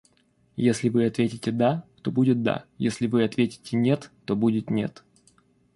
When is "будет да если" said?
2.11-3.05